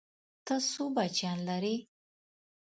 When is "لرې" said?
1.49-1.75